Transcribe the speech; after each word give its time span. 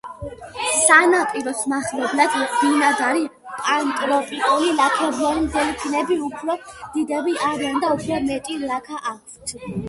სანაპიროს 0.75 1.59
მახლობლად 1.73 2.37
ბინადარი 2.61 3.21
პანტროპიკული 3.59 4.71
ლაქებიანი 4.79 5.45
დელფინები 5.57 6.19
უფრო 6.29 6.57
დიდები 6.97 7.37
არიან 7.51 7.79
და 7.85 7.93
უფრო 7.99 8.19
მეტი 8.33 8.59
ლაქა 8.65 9.01
აქვთ. 9.15 9.57